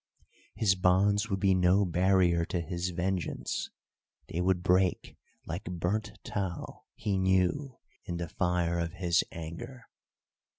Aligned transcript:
His 0.55 0.73
bonds 0.73 1.29
would 1.29 1.39
be 1.39 1.53
no 1.53 1.85
barrier 1.85 2.43
to 2.45 2.59
his 2.59 2.89
vengeance; 2.89 3.69
they 4.29 4.41
would 4.41 4.63
break 4.63 5.15
like 5.45 5.65
burnt 5.65 6.13
tow, 6.23 6.85
he 6.95 7.19
knew, 7.19 7.77
in 8.05 8.17
the 8.17 8.27
fire 8.27 8.79
of 8.79 8.93
his 8.93 9.23
anger. 9.31 9.85